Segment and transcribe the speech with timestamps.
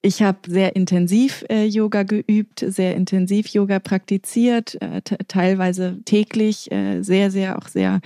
[0.00, 7.02] Ich habe sehr intensiv äh, Yoga geübt, sehr intensiv Yoga praktiziert, äh, teilweise täglich, äh,
[7.02, 8.00] sehr, sehr, auch sehr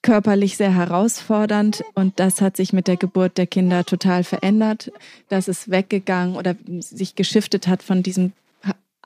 [0.00, 4.92] körperlich sehr herausfordernd und das hat sich mit der Geburt der Kinder total verändert.
[5.30, 8.32] Das ist weggegangen oder sich geschiftet hat von diesem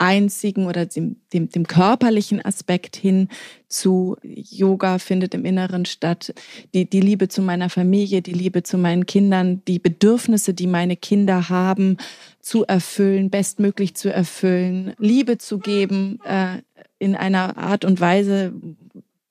[0.01, 3.29] einzigen oder dem, dem, dem körperlichen Aspekt hin
[3.69, 6.33] zu Yoga findet im Inneren statt.
[6.75, 10.97] Die, die Liebe zu meiner Familie, die Liebe zu meinen Kindern, die Bedürfnisse, die meine
[10.97, 11.97] Kinder haben,
[12.41, 16.62] zu erfüllen, bestmöglich zu erfüllen, Liebe zu geben äh,
[16.99, 18.52] in einer Art und Weise,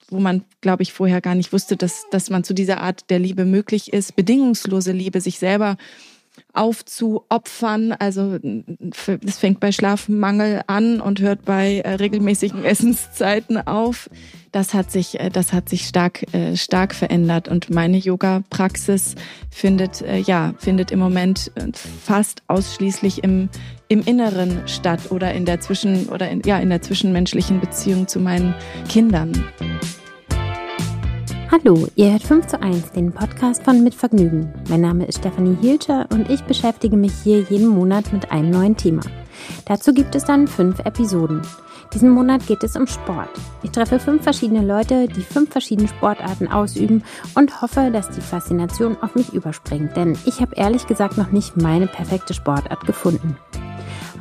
[0.10, 3.20] wo man, glaube ich, vorher gar nicht wusste, dass, dass man zu dieser Art der
[3.20, 4.16] Liebe möglich ist.
[4.16, 5.78] Bedingungslose Liebe, sich selber
[6.58, 7.94] aufzuopfern.
[7.94, 8.38] Also
[9.26, 14.10] es fängt bei Schlafmangel an und hört bei äh, regelmäßigen Essenszeiten auf.
[14.52, 19.16] Das hat sich, äh, das hat sich stark, äh, stark verändert und meine Yoga-Praxis
[19.52, 21.52] findet, ja, findet im Moment
[22.04, 23.50] fast ausschließlich im,
[23.88, 28.20] im Inneren statt oder in der zwischen, oder in, ja, in der zwischenmenschlichen Beziehung zu
[28.20, 28.54] meinen
[28.88, 29.32] Kindern.
[31.64, 34.54] Hallo, ihr hört 5 zu 1, den Podcast von Mit Vergnügen.
[34.70, 38.78] Mein Name ist Stefanie Hielscher und ich beschäftige mich hier jeden Monat mit einem neuen
[38.78, 39.02] Thema.
[39.66, 41.42] Dazu gibt es dann fünf Episoden.
[41.94, 43.30] Diesen Monat geht es um Sport.
[43.64, 48.96] Ich treffe fünf verschiedene Leute, die fünf verschiedene Sportarten ausüben und hoffe, dass die Faszination
[49.02, 53.36] auf mich überspringt, denn ich habe ehrlich gesagt noch nicht meine perfekte Sportart gefunden.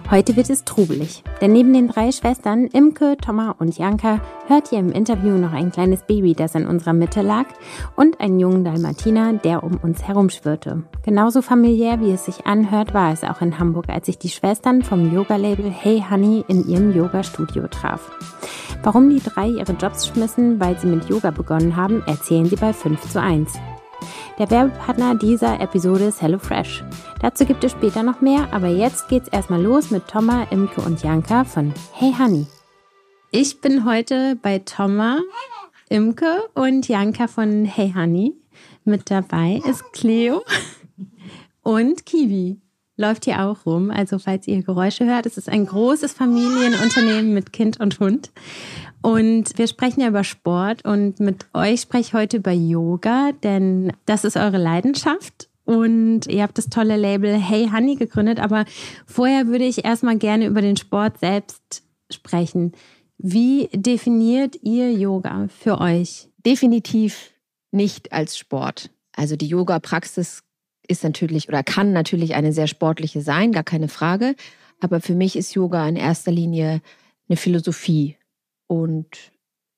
[0.09, 4.79] Heute wird es trubelig, denn neben den drei Schwestern Imke, Thomas und Janka hört ihr
[4.79, 7.47] im Interview noch ein kleines Baby, das in unserer Mitte lag
[7.97, 10.85] und einen jungen Dalmatiner, der um uns herumschwirrte.
[11.05, 14.83] Genauso familiär, wie es sich anhört, war es auch in Hamburg, als ich die Schwestern
[14.83, 18.09] vom Yoga-Label Hey Honey in ihrem Yoga-Studio traf.
[18.85, 22.73] Warum die drei ihre Jobs schmissen, weil sie mit Yoga begonnen haben, erzählen sie bei
[22.73, 23.55] 5 zu 1.
[24.39, 26.85] Der Werbepartner dieser Episode ist HelloFresh.
[27.21, 31.03] Dazu gibt es später noch mehr, aber jetzt geht's erstmal los mit Thomas, Imke und
[31.03, 32.47] Janka von Hey Honey.
[33.31, 35.21] Ich bin heute bei Thomas,
[35.89, 38.35] Imke und Janka von Hey Honey.
[38.85, 40.43] Mit dabei ist Cleo
[41.63, 42.61] und Kiwi.
[42.97, 43.91] Läuft hier auch rum.
[43.91, 48.31] Also falls ihr Geräusche hört, es ist ein großes Familienunternehmen mit Kind und Hund.
[49.03, 53.93] Und wir sprechen ja über Sport und mit euch spreche ich heute über Yoga, denn
[54.07, 55.49] das ist eure Leidenschaft.
[55.65, 58.65] Und ihr habt das tolle Label Hey Honey gegründet, aber
[59.05, 62.73] vorher würde ich erstmal gerne über den Sport selbst sprechen.
[63.19, 66.29] Wie definiert ihr Yoga für euch?
[66.45, 67.33] Definitiv
[67.73, 68.91] nicht als Sport.
[69.13, 70.43] Also die Yoga-Praxis
[70.89, 74.35] ist natürlich oder kann natürlich eine sehr sportliche sein, gar keine Frage.
[74.81, 76.81] Aber für mich ist Yoga in erster Linie
[77.29, 78.17] eine Philosophie
[78.67, 79.07] und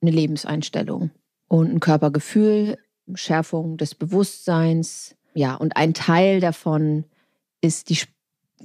[0.00, 1.10] eine Lebenseinstellung
[1.48, 2.78] und ein Körpergefühl,
[3.14, 5.14] Schärfung des Bewusstseins.
[5.34, 7.04] Ja, und ein Teil davon
[7.60, 7.98] ist die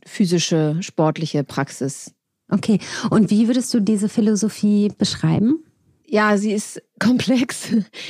[0.05, 2.13] physische, sportliche Praxis.
[2.49, 5.63] Okay, und wie würdest du diese Philosophie beschreiben?
[6.05, 7.69] Ja, sie ist komplex.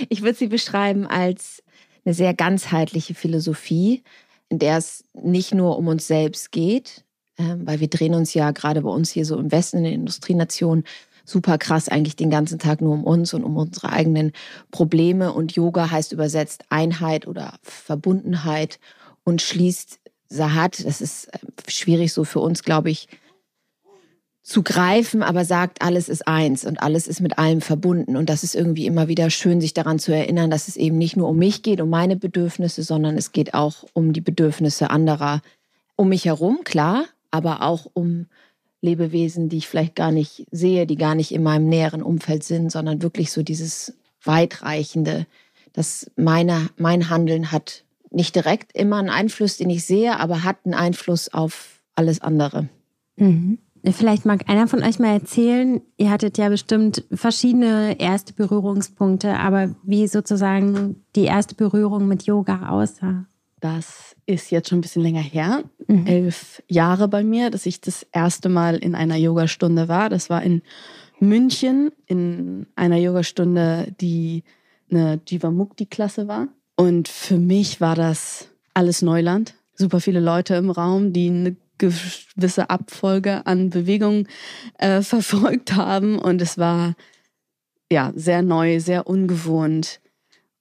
[0.10, 1.64] Ich würde sie beschreiben als
[2.06, 4.04] eine sehr ganzheitliche Philosophie,
[4.50, 7.04] in der es nicht nur um uns selbst geht,
[7.38, 9.94] ähm, weil wir drehen uns ja gerade bei uns hier so im Westen in den
[9.94, 10.84] Industrienationen
[11.26, 14.34] super krass eigentlich den ganzen Tag nur um uns und um unsere eigenen
[14.72, 15.32] Probleme.
[15.34, 18.80] Und Yoga heißt übersetzt Einheit oder Verbundenheit
[19.24, 20.00] und schließt
[20.30, 23.08] Sahat, das ist äh, schwierig so für uns, glaube ich,
[24.44, 28.18] zu greifen, aber sagt, alles ist eins und alles ist mit allem verbunden.
[28.18, 31.16] Und das ist irgendwie immer wieder schön, sich daran zu erinnern, dass es eben nicht
[31.16, 35.42] nur um mich geht, um meine Bedürfnisse, sondern es geht auch um die Bedürfnisse anderer
[35.96, 38.26] um mich herum, klar, aber auch um
[38.82, 42.70] Lebewesen, die ich vielleicht gar nicht sehe, die gar nicht in meinem näheren Umfeld sind,
[42.70, 43.94] sondern wirklich so dieses
[44.24, 45.26] weitreichende,
[45.72, 50.58] dass meine, mein Handeln hat nicht direkt immer einen Einfluss, den ich sehe, aber hat
[50.66, 52.68] einen Einfluss auf alles andere.
[53.16, 53.60] Mhm.
[53.92, 59.76] Vielleicht mag einer von euch mal erzählen, ihr hattet ja bestimmt verschiedene erste Berührungspunkte, aber
[59.84, 63.26] wie sozusagen die erste Berührung mit Yoga aussah.
[63.60, 66.08] Das ist jetzt schon ein bisschen länger her, mhm.
[66.08, 70.10] elf Jahre bei mir, dass ich das erste Mal in einer Yogastunde war.
[70.10, 70.62] Das war in
[71.20, 74.44] München in einer Yogastunde, die
[74.90, 76.48] eine Jivamukti-Klasse war.
[76.76, 79.56] Und für mich war das alles Neuland.
[79.76, 84.28] Super viele Leute im Raum, die eine gewisse Abfolge an Bewegungen
[84.78, 86.18] äh, verfolgt haben.
[86.20, 86.96] Und es war
[87.92, 90.00] ja sehr neu, sehr ungewohnt.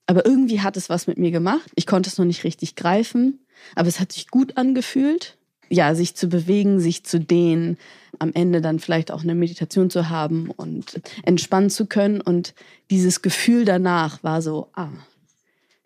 [0.07, 1.71] Aber irgendwie hat es was mit mir gemacht.
[1.75, 5.39] Ich konnte es noch nicht richtig greifen, aber es hat sich gut angefühlt.
[5.71, 7.79] Ja, sich zu bewegen, sich zu dehnen,
[8.19, 12.21] am Ende dann vielleicht auch eine Meditation zu haben und entspannen zu können.
[12.21, 12.55] Und
[12.91, 14.91] dieses Gefühl danach war so, ah,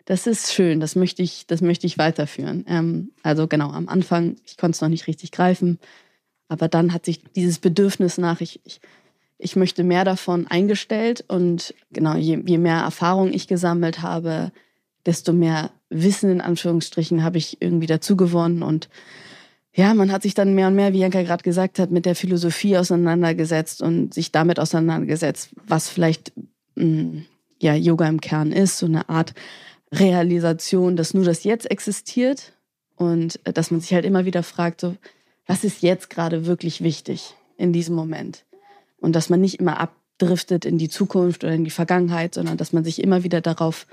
[0.07, 2.63] das ist schön, das möchte ich, das möchte ich weiterführen.
[2.69, 5.79] Ähm, also genau, am Anfang, ich konnte es noch nicht richtig greifen,
[6.47, 8.79] aber dann hat sich dieses Bedürfnis nach, ich, ich,
[9.37, 14.53] ich möchte mehr davon eingestellt und genau, je, je mehr Erfahrung ich gesammelt habe,
[15.05, 18.87] desto mehr Wissen in Anführungsstrichen habe ich irgendwie dazu gewonnen und
[19.73, 22.15] ja, man hat sich dann mehr und mehr, wie Janka gerade gesagt hat, mit der
[22.15, 26.31] Philosophie auseinandergesetzt und sich damit auseinandergesetzt, was vielleicht
[26.75, 27.25] mh, mm,
[27.61, 29.33] ja Yoga im Kern ist, so eine Art
[29.91, 32.53] Realisation, dass nur das Jetzt existiert
[32.95, 34.95] und äh, dass man sich halt immer wieder fragt, so
[35.45, 38.45] was ist jetzt gerade wirklich wichtig in diesem Moment
[38.99, 42.73] und dass man nicht immer abdriftet in die Zukunft oder in die Vergangenheit, sondern dass
[42.73, 43.87] man sich immer wieder darauf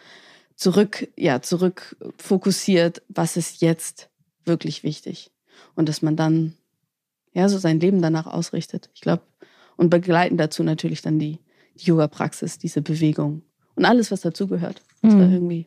[0.57, 4.09] zurück, ja, zurück fokussiert, was ist jetzt
[4.45, 5.31] wirklich wichtig
[5.75, 6.55] und dass man dann
[7.33, 8.91] ja so sein Leben danach ausrichtet.
[8.95, 9.23] Ich glaube,
[9.77, 11.39] und begleiten dazu natürlich dann die,
[11.77, 13.43] die Yoga-Praxis, diese Bewegung
[13.75, 14.83] und alles, was dazugehört.
[15.03, 15.67] Das war irgendwie,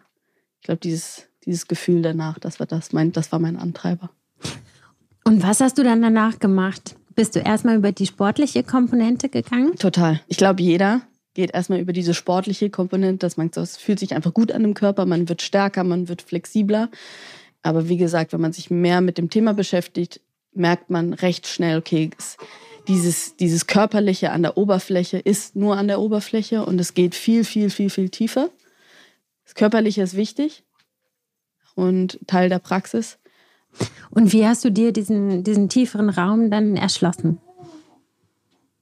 [0.59, 4.09] ich glaube, dieses, dieses Gefühl danach, das war das, mein, das war mein Antreiber.
[5.23, 6.95] Und was hast du dann danach gemacht?
[7.15, 9.75] Bist du erstmal über die sportliche Komponente gegangen?
[9.75, 10.21] Total.
[10.27, 11.01] Ich glaube, jeder
[11.33, 14.73] geht erstmal über diese sportliche Komponente, dass man es fühlt sich einfach gut an dem
[14.73, 16.89] Körper, man wird stärker, man wird flexibler.
[17.61, 20.21] Aber wie gesagt, wenn man sich mehr mit dem Thema beschäftigt,
[20.53, 22.37] merkt man recht schnell, okay, es,
[22.87, 27.43] dieses, dieses Körperliche an der Oberfläche ist nur an der Oberfläche und es geht viel,
[27.43, 28.49] viel, viel, viel tiefer.
[29.47, 30.65] Das Körperliche ist wichtig
[31.73, 33.17] und Teil der Praxis.
[34.09, 37.37] Und wie hast du dir diesen, diesen tieferen Raum dann erschlossen?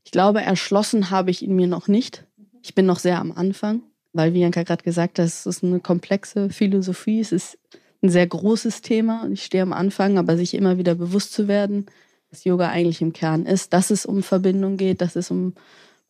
[0.06, 2.26] Ich glaube, erschlossen habe ich ihn mir noch nicht.
[2.64, 5.80] Ich bin noch sehr am Anfang, weil, wie Janka gerade gesagt hat, es ist eine
[5.82, 7.20] komplexe Philosophie.
[7.20, 7.60] Es ist
[8.02, 11.48] ein sehr großes Thema und ich stehe am Anfang, aber sich immer wieder bewusst zu
[11.48, 11.86] werden,
[12.32, 15.54] was Yoga eigentlich im Kern ist, dass es um Verbindung geht, dass es um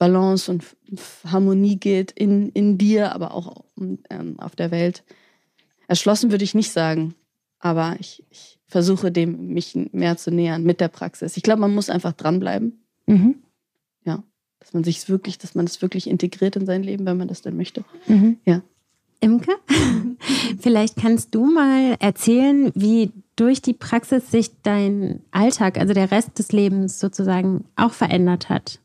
[0.06, 0.64] Balance und
[1.26, 5.04] Harmonie geht in, in dir, aber auch um, ähm, auf der Welt.
[5.88, 7.16] Erschlossen würde ich nicht sagen,
[7.60, 11.38] aber ich, ich versuche dem mich mehr zu nähern mit der Praxis.
[11.38, 12.84] Ich glaube, man muss einfach dranbleiben.
[13.08, 13.36] Mhm.
[14.06, 14.24] Ja,
[14.60, 17.42] dass man sich wirklich, dass man es wirklich integriert in sein Leben, wenn man das
[17.42, 17.84] denn möchte.
[18.06, 18.38] Mhm.
[18.46, 18.62] Ja.
[19.22, 19.54] Imke,
[20.60, 26.38] vielleicht kannst du mal erzählen, wie durch die Praxis sich dein Alltag, also der Rest
[26.38, 28.82] des Lebens sozusagen auch verändert hat.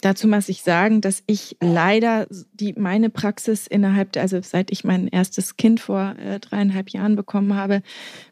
[0.00, 4.84] Dazu muss ich sagen, dass ich leider die, meine Praxis innerhalb, der, also seit ich
[4.84, 7.82] mein erstes Kind vor äh, dreieinhalb Jahren bekommen habe,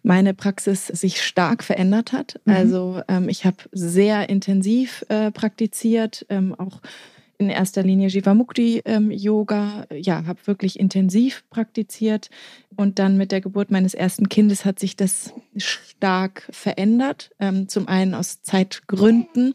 [0.03, 2.41] meine Praxis sich stark verändert hat.
[2.45, 2.53] Mhm.
[2.53, 6.81] Also ähm, ich habe sehr intensiv äh, praktiziert, ähm, auch
[7.39, 12.31] in erster Linie Jivamukti ähm, Yoga, ja, habe wirklich intensiv praktiziert
[12.77, 17.31] und dann mit der Geburt meines ersten Kindes hat sich das stark verändert.
[17.39, 19.55] Ähm, zum einen aus Zeitgründen,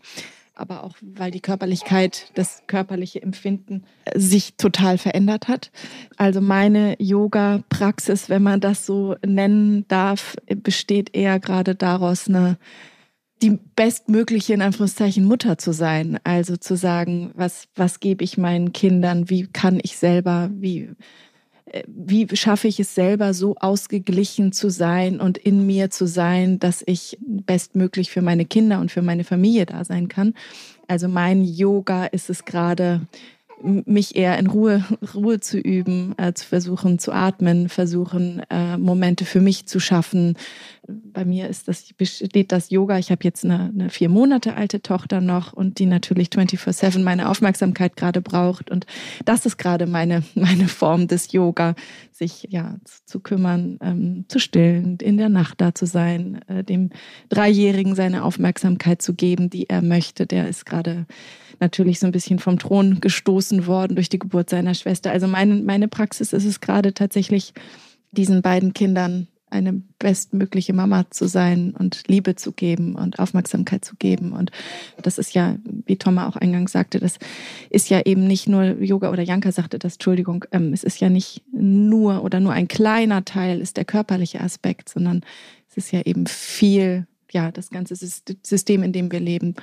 [0.61, 5.71] aber auch weil die Körperlichkeit, das körperliche Empfinden äh, sich total verändert hat.
[6.17, 12.57] Also meine Yoga-Praxis, wenn man das so nennen darf, besteht eher gerade daraus, eine
[13.41, 16.19] die bestmögliche, in Anführungszeichen, Mutter zu sein.
[16.23, 19.29] Also zu sagen, was, was gebe ich meinen Kindern?
[19.29, 20.89] Wie kann ich selber, wie,
[21.87, 26.83] wie schaffe ich es selber so ausgeglichen zu sein und in mir zu sein, dass
[26.85, 30.33] ich bestmöglich für meine Kinder und für meine Familie da sein kann?
[30.87, 33.01] Also mein Yoga ist es gerade,
[33.63, 34.83] mich eher in Ruhe,
[35.15, 40.37] Ruhe zu üben, äh, zu versuchen zu atmen, versuchen äh, Momente für mich zu schaffen.
[40.87, 42.97] Bei mir ist das, besteht das Yoga.
[42.97, 47.29] Ich habe jetzt eine, eine, vier Monate alte Tochter noch und die natürlich 24-7 meine
[47.29, 48.71] Aufmerksamkeit gerade braucht.
[48.71, 48.87] Und
[49.23, 51.75] das ist gerade meine, meine Form des Yoga,
[52.11, 56.89] sich ja zu kümmern, ähm, zu stillen, in der Nacht da zu sein, äh, dem
[57.29, 60.25] Dreijährigen seine Aufmerksamkeit zu geben, die er möchte.
[60.25, 61.05] Der ist gerade
[61.59, 65.11] natürlich so ein bisschen vom Thron gestoßen worden durch die Geburt seiner Schwester.
[65.11, 67.53] Also meine, meine Praxis ist es gerade tatsächlich,
[68.11, 73.95] diesen beiden Kindern eine bestmögliche Mama zu sein und Liebe zu geben und Aufmerksamkeit zu
[73.95, 74.31] geben.
[74.31, 74.51] Und
[75.01, 77.19] das ist ja, wie Thomas auch eingangs sagte, das
[77.69, 81.09] ist ja eben nicht nur Yoga oder Janka sagte das, Entschuldigung, ähm, es ist ja
[81.09, 85.21] nicht nur oder nur ein kleiner Teil ist der körperliche Aspekt, sondern
[85.69, 89.55] es ist ja eben viel, ja, das ganze System, in dem wir leben,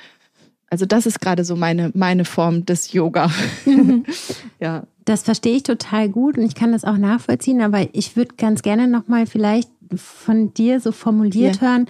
[0.70, 3.30] also das ist gerade so meine, meine Form des Yoga.
[3.64, 4.04] Mhm.
[4.60, 4.84] ja.
[5.04, 8.60] Das verstehe ich total gut und ich kann das auch nachvollziehen, aber ich würde ganz
[8.60, 11.68] gerne nochmal vielleicht von dir so formuliert ja.
[11.68, 11.86] hören,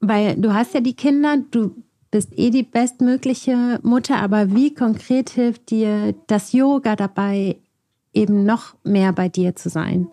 [0.00, 1.74] weil du hast ja die Kinder, du
[2.10, 7.56] bist eh die bestmögliche Mutter, aber wie konkret hilft dir das Yoga dabei,
[8.14, 10.08] eben noch mehr bei dir zu sein?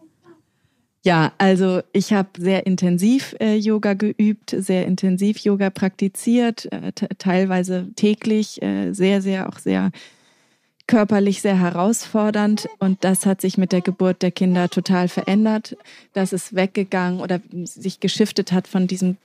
[1.03, 7.89] Ja, also ich habe sehr intensiv äh, Yoga geübt, sehr intensiv Yoga praktiziert, äh, teilweise
[7.96, 9.91] täglich, äh, sehr, sehr, auch sehr
[10.87, 15.75] körperlich sehr herausfordernd und das hat sich mit der Geburt der Kinder total verändert.
[16.13, 19.17] Das ist weggegangen oder sich geschiftet hat von diesem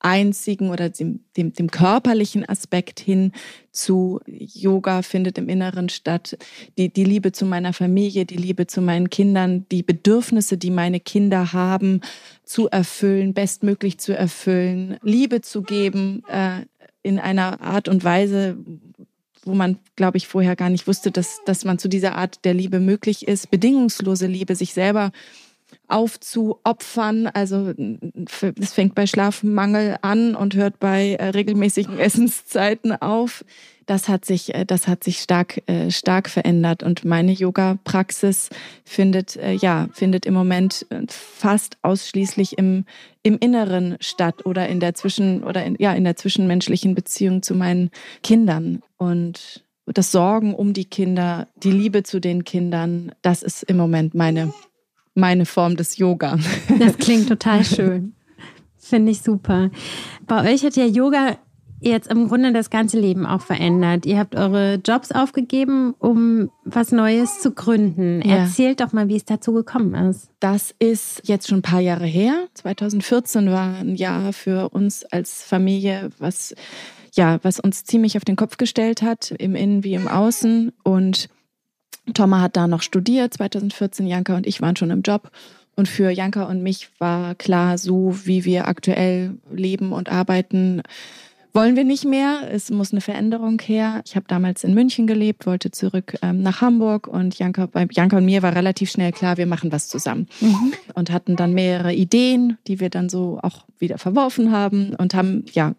[0.00, 3.32] einzigen oder dem, dem, dem körperlichen Aspekt hin
[3.72, 6.36] zu Yoga findet im Inneren statt.
[6.76, 11.00] Die, die Liebe zu meiner Familie, die Liebe zu meinen Kindern, die Bedürfnisse, die meine
[11.00, 12.00] Kinder haben,
[12.44, 16.64] zu erfüllen, bestmöglich zu erfüllen, Liebe zu geben äh,
[17.02, 18.56] in einer Art und Weise,
[19.48, 22.54] wo man, glaube ich, vorher gar nicht wusste, dass, dass man zu dieser Art der
[22.54, 23.50] Liebe möglich ist.
[23.50, 25.10] Bedingungslose Liebe, sich selber
[25.88, 27.26] aufzuopfern.
[27.26, 27.72] Also
[28.60, 33.44] es fängt bei Schlafmangel an und hört bei äh, regelmäßigen Essenszeiten auf.
[33.86, 36.82] Das hat sich, äh, das hat sich stark, äh, stark verändert.
[36.82, 38.50] Und meine Yoga-Praxis
[38.84, 42.84] findet, ja, findet im Moment fast ausschließlich im,
[43.22, 47.54] im Inneren statt oder in der zwischen, oder in, ja, in der zwischenmenschlichen Beziehung zu
[47.54, 47.90] meinen
[48.22, 48.82] Kindern.
[48.98, 54.14] Und das Sorgen um die Kinder, die Liebe zu den Kindern, das ist im Moment
[54.14, 54.52] meine
[55.18, 56.38] meine Form des Yoga.
[56.78, 58.14] Das klingt total schön.
[58.78, 59.70] Finde ich super.
[60.26, 61.36] Bei euch hat ja Yoga
[61.80, 64.06] jetzt im Grunde das ganze Leben auch verändert.
[64.06, 68.22] Ihr habt eure Jobs aufgegeben, um was Neues zu gründen.
[68.24, 68.38] Ja.
[68.38, 70.30] Erzählt doch mal, wie es dazu gekommen ist.
[70.40, 72.34] Das ist jetzt schon ein paar Jahre her.
[72.54, 76.54] 2014 war ein Jahr für uns als Familie, was
[77.14, 81.28] ja, was uns ziemlich auf den Kopf gestellt hat, im Innen wie im Außen und
[82.14, 84.06] Thomas hat da noch studiert, 2014.
[84.06, 85.30] Janka und ich waren schon im Job.
[85.76, 90.82] Und für Janka und mich war klar, so wie wir aktuell leben und arbeiten,
[91.52, 92.48] wollen wir nicht mehr.
[92.50, 94.02] Es muss eine Veränderung her.
[94.04, 98.18] Ich habe damals in München gelebt, wollte zurück ähm, nach Hamburg und Janka, bei Janka
[98.18, 100.28] und mir war relativ schnell klar, wir machen was zusammen.
[100.40, 100.72] Mhm.
[100.94, 105.44] Und hatten dann mehrere Ideen, die wir dann so auch wieder verworfen haben und haben,
[105.52, 105.74] ja,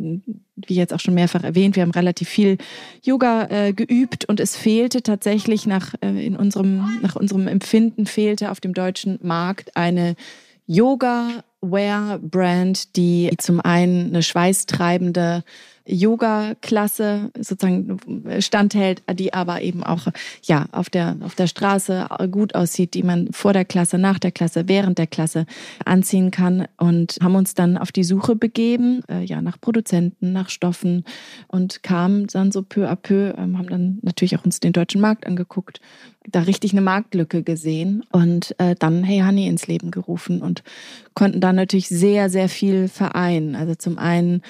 [0.56, 2.58] wie jetzt auch schon mehrfach erwähnt, wir haben relativ viel
[3.04, 8.52] Yoga äh, geübt und es fehlte tatsächlich nach, äh, in unserem, nach unserem Empfinden fehlte
[8.52, 10.16] auf dem deutschen Markt eine
[11.62, 15.44] Yoga-Wear-Brand, die zum einen eine schweißtreibende
[15.90, 17.98] Yoga-Klasse sozusagen
[18.40, 20.08] standhält, die aber eben auch
[20.44, 24.32] ja auf der auf der Straße gut aussieht, die man vor der Klasse, nach der
[24.32, 25.46] Klasse, während der Klasse
[25.86, 30.50] anziehen kann und haben uns dann auf die Suche begeben, äh, ja nach Produzenten, nach
[30.50, 31.04] Stoffen
[31.48, 35.02] und kamen dann so peu à peu, ähm, haben dann natürlich auch uns den deutschen
[35.02, 35.82] Markt angeguckt,
[36.28, 40.64] da richtig eine Marktlücke gesehen und äh, dann Hey Honey ins Leben gerufen und
[41.14, 43.56] konnten dann natürlich sehr sehr viel vereinen.
[43.56, 44.42] Also zum einen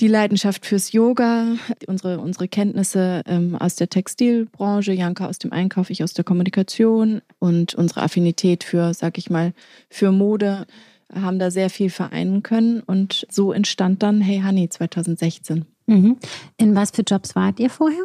[0.00, 5.90] die Leidenschaft fürs Yoga, unsere, unsere Kenntnisse ähm, aus der Textilbranche, Janka aus dem Einkauf,
[5.90, 9.54] ich aus der Kommunikation und unsere Affinität für, sag ich mal,
[9.88, 10.66] für Mode
[11.14, 15.64] haben da sehr viel vereinen können und so entstand dann Hey Honey 2016.
[15.86, 16.16] Mhm.
[16.58, 18.04] In was für Jobs wart ihr vorher?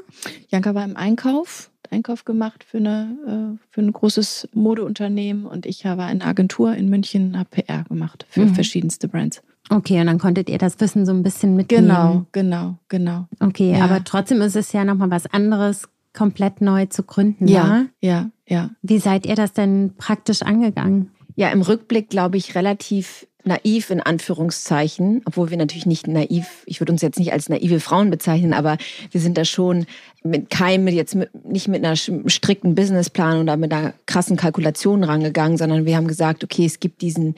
[0.50, 5.86] Janka war im Einkauf, Einkauf gemacht für, eine, äh, für ein großes Modeunternehmen und ich
[5.86, 8.56] habe eine Agentur in München, habe PR gemacht für mhm.
[8.56, 9.42] verschiedenste Brands.
[9.72, 11.88] Okay, und dann konntet ihr das Wissen so ein bisschen mitnehmen.
[11.88, 13.28] Genau, genau, genau.
[13.40, 13.86] Okay, ja.
[13.86, 17.48] aber trotzdem ist es ja nochmal was anderes, komplett neu zu gründen.
[17.48, 18.72] Ja, ja, ja.
[18.82, 21.12] Wie seid ihr das denn praktisch angegangen?
[21.36, 26.82] Ja, im Rückblick glaube ich relativ naiv in Anführungszeichen, obwohl wir natürlich nicht naiv, ich
[26.82, 28.78] würde uns jetzt nicht als naive Frauen bezeichnen, aber
[29.10, 29.86] wir sind da schon
[30.22, 35.58] mit keinem, jetzt mit, nicht mit einer strikten Businessplan oder mit einer krassen Kalkulation rangegangen,
[35.58, 37.36] sondern wir haben gesagt, okay, es gibt diesen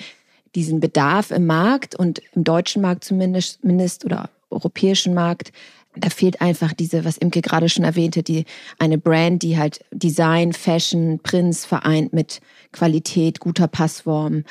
[0.56, 5.52] diesen Bedarf im Markt und im deutschen Markt zumindest mindest, oder europäischen Markt,
[5.96, 8.46] da fehlt einfach diese, was Imke gerade schon erwähnte, die
[8.80, 12.42] eine Brand, die halt Design, Fashion, Prints vereint mit
[12.72, 14.44] Qualität, guter Passform,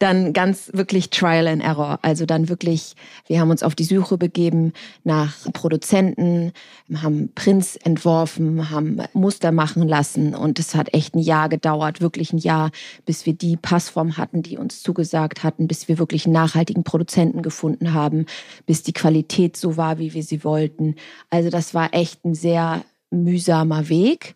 [0.00, 1.98] dann ganz wirklich Trial and Error.
[2.02, 2.94] Also dann wirklich,
[3.26, 4.72] wir haben uns auf die Suche begeben
[5.04, 6.52] nach Produzenten,
[6.94, 12.32] haben Prints entworfen, haben Muster machen lassen und es hat echt ein Jahr gedauert, wirklich
[12.32, 12.70] ein Jahr,
[13.04, 17.42] bis wir die Passform hatten, die uns zugesagt hatten, bis wir wirklich einen nachhaltigen Produzenten
[17.42, 18.24] gefunden haben,
[18.64, 20.94] bis die Qualität so war, wie wir sie wollten.
[21.28, 24.34] Also das war echt ein sehr mühsamer Weg.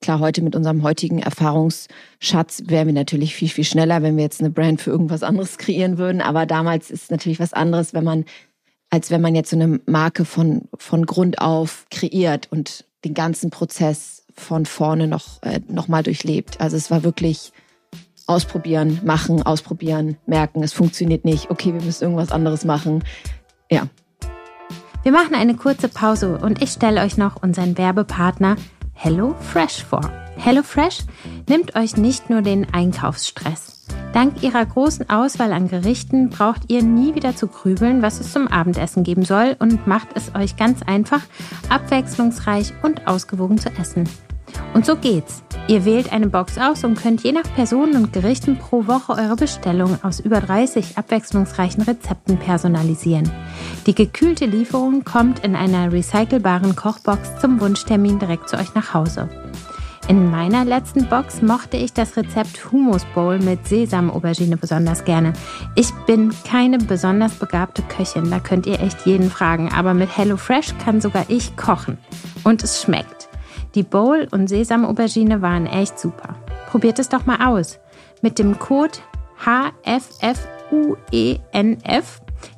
[0.00, 4.40] Klar, heute mit unserem heutigen Erfahrungsschatz wären wir natürlich viel, viel schneller, wenn wir jetzt
[4.40, 6.20] eine Brand für irgendwas anderes kreieren würden.
[6.20, 8.24] Aber damals ist natürlich was anderes, wenn man,
[8.90, 13.50] als wenn man jetzt so eine Marke von, von Grund auf kreiert und den ganzen
[13.50, 16.60] Prozess von vorne noch, äh, noch mal durchlebt.
[16.60, 17.52] Also es war wirklich
[18.28, 21.50] ausprobieren, machen, ausprobieren, merken, es funktioniert nicht.
[21.50, 23.02] Okay, wir müssen irgendwas anderes machen.
[23.68, 23.88] Ja.
[25.02, 28.56] Wir machen eine kurze Pause und ich stelle euch noch unseren Werbepartner
[29.00, 30.10] HelloFresh vor.
[30.36, 31.04] HelloFresh
[31.48, 33.86] nimmt euch nicht nur den Einkaufsstress.
[34.12, 38.48] Dank ihrer großen Auswahl an Gerichten braucht ihr nie wieder zu grübeln, was es zum
[38.48, 41.20] Abendessen geben soll und macht es euch ganz einfach,
[41.68, 44.08] abwechslungsreich und ausgewogen zu essen.
[44.74, 45.42] Und so geht's.
[45.68, 49.36] Ihr wählt eine Box aus und könnt je nach Personen und Gerichten pro Woche eure
[49.36, 53.30] Bestellung aus über 30 abwechslungsreichen Rezepten personalisieren.
[53.86, 59.28] Die gekühlte Lieferung kommt in einer recycelbaren Kochbox zum Wunschtermin direkt zu euch nach Hause.
[60.08, 65.34] In meiner letzten Box mochte ich das Rezept Hummus Bowl mit Sesam-Aubergine besonders gerne.
[65.74, 70.78] Ich bin keine besonders begabte Köchin, da könnt ihr echt jeden fragen, aber mit HelloFresh
[70.82, 71.98] kann sogar ich kochen.
[72.42, 73.17] Und es schmeckt.
[73.74, 76.36] Die Bowl und Sesam-Aubergine waren echt super.
[76.70, 77.78] Probiert es doch mal aus.
[78.22, 78.98] Mit dem Code
[79.44, 80.38] HFFUENF,
[81.12, 81.38] e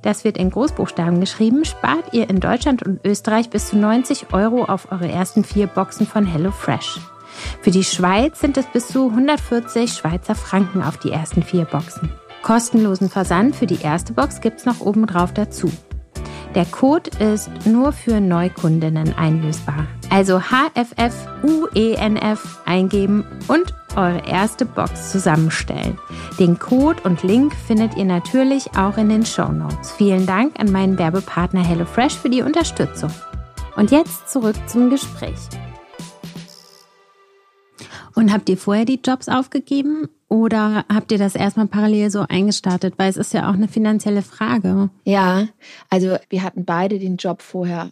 [0.03, 4.65] das wird in Großbuchstaben geschrieben, spart ihr in Deutschland und Österreich bis zu 90 Euro
[4.65, 7.01] auf eure ersten vier Boxen von HelloFresh.
[7.63, 12.11] Für die Schweiz sind es bis zu 140 Schweizer Franken auf die ersten vier Boxen.
[12.43, 15.71] Kostenlosen Versand für die erste Box gibt es noch obendrauf dazu.
[16.55, 19.87] Der Code ist nur für Neukundinnen einlösbar.
[20.11, 21.97] Also HFFUENF e
[22.69, 25.97] eingeben und eure erste Box zusammenstellen.
[26.41, 29.93] Den Code und Link findet ihr natürlich auch in den Show Notes.
[29.93, 33.13] Vielen Dank an meinen Werbepartner HelloFresh für die Unterstützung.
[33.77, 35.39] Und jetzt zurück zum Gespräch.
[38.17, 42.95] Und habt ihr vorher die Jobs aufgegeben oder habt ihr das erstmal parallel so eingestartet?
[42.97, 44.89] Weil es ist ja auch eine finanzielle Frage.
[45.05, 45.49] Ja,
[45.91, 47.91] also wir hatten beide den Job vorher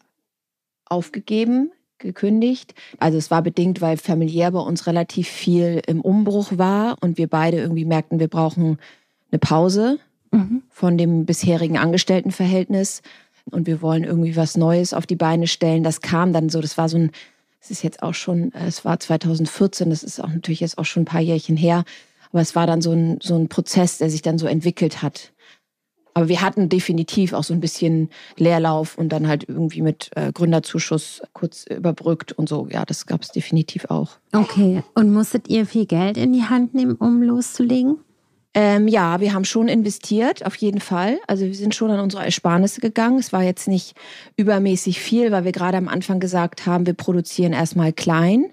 [0.87, 2.75] aufgegeben, gekündigt.
[3.01, 7.27] Also es war bedingt, weil familiär bei uns relativ viel im Umbruch war und wir
[7.27, 8.79] beide irgendwie merkten, wir brauchen
[9.33, 9.99] eine Pause
[10.31, 10.63] mhm.
[10.71, 13.03] von dem bisherigen Angestelltenverhältnis
[13.47, 15.83] und wir wollen irgendwie was Neues auf die Beine stellen.
[15.83, 17.11] Das kam dann so, das war so ein
[17.61, 20.85] es ist jetzt auch schon, äh, es war 2014, das ist auch natürlich jetzt auch
[20.85, 21.85] schon ein paar Jährchen her,
[22.31, 25.33] aber es war dann so ein, so ein Prozess, der sich dann so entwickelt hat.
[26.15, 30.33] Aber wir hatten definitiv auch so ein bisschen Leerlauf und dann halt irgendwie mit äh,
[30.33, 32.67] Gründerzuschuss kurz überbrückt und so.
[32.69, 34.17] Ja, das gab es definitiv auch.
[34.33, 34.83] Okay.
[34.95, 37.99] Und musstet ihr viel Geld in die Hand nehmen, um loszulegen?
[38.55, 41.21] Ähm, ja, wir haben schon investiert, auf jeden Fall.
[41.29, 43.21] Also wir sind schon an unsere Ersparnisse gegangen.
[43.21, 43.95] Es war jetzt nicht
[44.37, 48.47] übermäßig viel, weil wir gerade am Anfang gesagt haben, wir produzieren erstmal klein.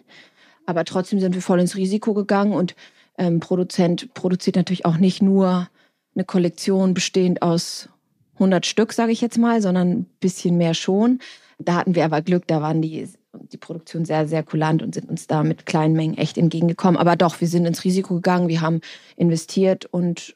[0.68, 2.76] Aber trotzdem sind wir voll ins Risiko gegangen und
[3.18, 5.70] ähm, Produzent produziert natürlich auch nicht nur
[6.16, 7.90] eine Kollektion bestehend aus
[8.36, 11.20] 100 Stück, sage ich jetzt mal, sondern ein bisschen mehr schon.
[11.58, 13.08] Da hatten wir aber Glück, da waren die
[13.52, 16.98] die Produktion sehr, sehr kulant und sind uns da mit kleinen Mengen echt entgegengekommen.
[16.98, 18.82] Aber doch, wir sind ins Risiko gegangen, wir haben
[19.16, 20.36] investiert und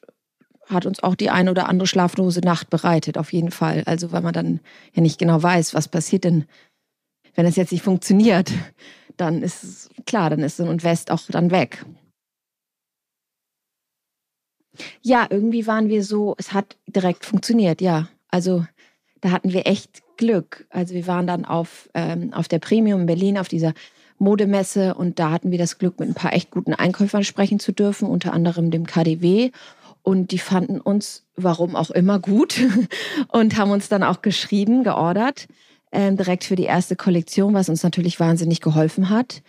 [0.66, 3.82] hat uns auch die eine oder andere schlaflose Nacht bereitet, auf jeden Fall.
[3.86, 4.60] Also, weil man dann
[4.94, 6.44] ja nicht genau weiß, was passiert denn,
[7.34, 8.52] wenn es jetzt nicht funktioniert,
[9.16, 11.84] dann ist es klar, dann ist so ein Invest auch dann weg.
[15.02, 18.08] Ja, irgendwie waren wir so, es hat direkt funktioniert, ja.
[18.28, 18.64] Also,
[19.20, 20.66] da hatten wir echt Glück.
[20.70, 23.72] Also wir waren dann auf, ähm, auf der Premium in Berlin, auf dieser
[24.18, 27.72] Modemesse und da hatten wir das Glück, mit ein paar echt guten Einkäufern sprechen zu
[27.72, 29.50] dürfen, unter anderem dem KDW.
[30.02, 32.60] Und die fanden uns, warum auch immer, gut
[33.28, 35.48] und haben uns dann auch geschrieben, geordert,
[35.90, 39.42] ähm, direkt für die erste Kollektion, was uns natürlich wahnsinnig geholfen hat.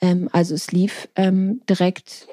[0.00, 2.28] Ähm, also es lief ähm, direkt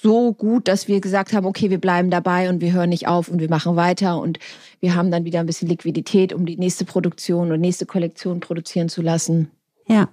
[0.00, 3.28] so gut, dass wir gesagt haben, okay, wir bleiben dabei und wir hören nicht auf
[3.28, 4.38] und wir machen weiter und
[4.80, 8.88] wir haben dann wieder ein bisschen Liquidität, um die nächste Produktion und nächste Kollektion produzieren
[8.88, 9.50] zu lassen.
[9.86, 10.08] Ja.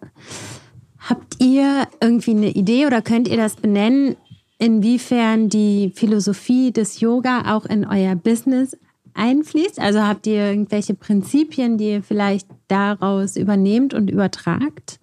[0.98, 4.18] Habt ihr irgendwie eine Idee oder könnt ihr das benennen,
[4.58, 8.78] inwiefern die Philosophie des Yoga auch in euer Business
[9.14, 9.80] einfließt?
[9.80, 15.00] Also habt ihr irgendwelche Prinzipien, die ihr vielleicht daraus übernehmt und übertragt?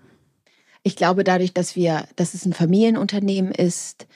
[0.83, 4.07] Ich glaube, dadurch, dass wir, dass es ein Familienunternehmen ist,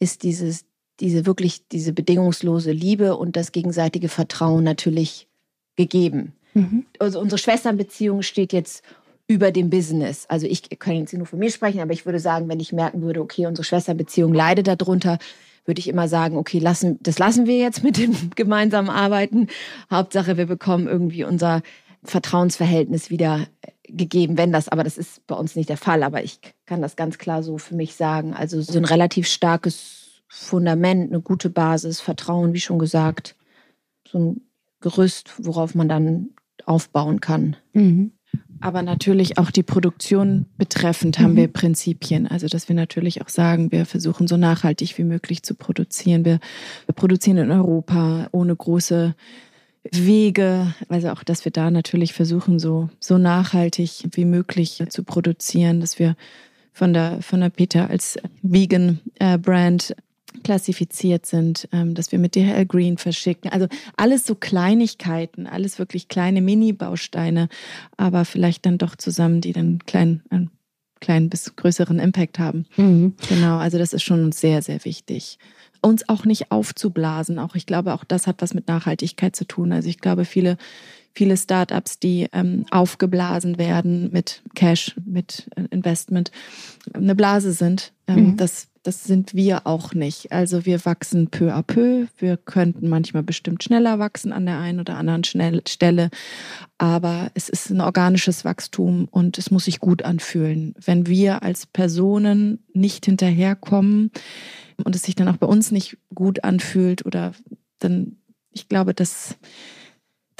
[0.00, 0.64] ist dieses,
[0.98, 5.28] diese wirklich, diese bedingungslose Liebe und das gegenseitige Vertrauen natürlich
[5.76, 6.32] gegeben.
[6.54, 6.86] Mhm.
[6.98, 8.82] Also unsere Schwesternbeziehung steht jetzt
[9.28, 10.26] über dem Business.
[10.28, 13.02] Also ich kann jetzt nur von mir sprechen, aber ich würde sagen, wenn ich merken
[13.02, 15.18] würde, okay, unsere Schwesternbeziehung leidet darunter,
[15.64, 19.46] würde ich immer sagen, okay, lassen, das lassen wir jetzt mit dem gemeinsamen Arbeiten.
[19.90, 21.62] Hauptsache, wir bekommen irgendwie unser
[22.02, 23.46] Vertrauensverhältnis wieder
[23.96, 26.02] gegeben, wenn das, aber das ist bei uns nicht der Fall.
[26.02, 28.34] Aber ich kann das ganz klar so für mich sagen.
[28.34, 33.36] Also so ein relativ starkes Fundament, eine gute Basis, Vertrauen, wie schon gesagt,
[34.06, 34.40] so ein
[34.80, 36.30] Gerüst, worauf man dann
[36.64, 37.56] aufbauen kann.
[37.72, 38.12] Mhm.
[38.60, 41.36] Aber natürlich auch die Produktion betreffend haben mhm.
[41.36, 42.26] wir Prinzipien.
[42.26, 46.24] Also, dass wir natürlich auch sagen, wir versuchen so nachhaltig wie möglich zu produzieren.
[46.24, 46.40] Wir,
[46.86, 49.14] wir produzieren in Europa ohne große
[49.90, 55.80] Wege, also auch, dass wir da natürlich versuchen, so, so nachhaltig wie möglich zu produzieren,
[55.80, 56.16] dass wir
[56.72, 59.94] von der, von der Peter als Vegan äh, Brand
[60.44, 63.50] klassifiziert sind, ähm, dass wir mit DHL Green verschicken.
[63.50, 63.66] Also
[63.96, 67.48] alles so Kleinigkeiten, alles wirklich kleine Mini-Bausteine,
[67.96, 70.50] aber vielleicht dann doch zusammen, die dann klein, ein
[71.00, 72.66] kleinen bis größeren Impact haben.
[72.76, 73.14] Mhm.
[73.28, 75.38] Genau, also das ist schon sehr, sehr wichtig.
[75.82, 77.38] Uns auch nicht aufzublasen.
[77.38, 79.72] Auch ich glaube, auch das hat was mit Nachhaltigkeit zu tun.
[79.72, 80.56] Also ich glaube, viele
[81.12, 86.30] viele Startups, die ähm, aufgeblasen werden mit Cash, mit äh, Investment,
[86.92, 87.92] eine Blase sind.
[88.06, 88.36] Ähm, mhm.
[88.36, 90.32] Das das sind wir auch nicht.
[90.32, 92.06] Also wir wachsen peu à peu.
[92.16, 96.10] Wir könnten manchmal bestimmt schneller wachsen an der einen oder anderen Stelle.
[96.78, 100.74] Aber es ist ein organisches Wachstum und es muss sich gut anfühlen.
[100.82, 104.12] Wenn wir als Personen nicht hinterherkommen
[104.82, 107.32] und es sich dann auch bei uns nicht gut anfühlt oder
[107.80, 108.16] dann,
[108.50, 109.36] ich glaube, das,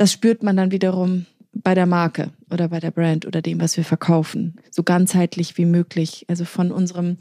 [0.01, 3.77] das spürt man dann wiederum bei der Marke oder bei der Brand oder dem, was
[3.77, 4.57] wir verkaufen.
[4.71, 6.25] So ganzheitlich wie möglich.
[6.27, 7.19] Also von unserem